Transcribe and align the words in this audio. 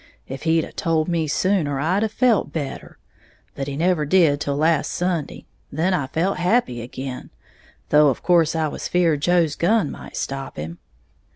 If 0.27 0.41
he'd 0.49 0.63
a 0.65 0.71
told 0.71 1.07
me 1.07 1.27
sooner, 1.27 1.79
I'd 1.79 2.01
have 2.01 2.11
felt 2.11 2.51
better, 2.51 2.97
but 3.53 3.67
he 3.67 3.77
never 3.77 4.03
did 4.03 4.41
till 4.41 4.57
last 4.57 4.89
Sunday. 4.89 5.45
Then 5.71 5.93
I 5.93 6.07
felt 6.07 6.39
happy 6.39 6.81
again, 6.81 7.29
though 7.89 8.07
of 8.07 8.23
course 8.23 8.55
I 8.55 8.67
was 8.67 8.87
afeared 8.87 9.21
Joe's 9.21 9.55
gun 9.55 9.91
might 9.91 10.17
stop 10.17 10.57
him. 10.57 10.79